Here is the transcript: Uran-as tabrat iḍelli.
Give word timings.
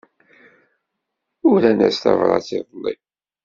Uran-as 1.51 1.97
tabrat 2.03 2.49
iḍelli. 2.57 2.95